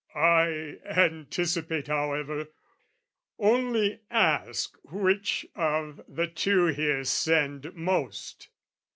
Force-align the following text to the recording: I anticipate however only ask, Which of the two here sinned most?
I 0.15 0.79
anticipate 0.83 1.85
however 1.87 2.47
only 3.37 3.99
ask, 4.09 4.75
Which 4.85 5.45
of 5.55 6.01
the 6.07 6.25
two 6.25 6.65
here 6.69 7.03
sinned 7.03 7.75
most? 7.75 8.47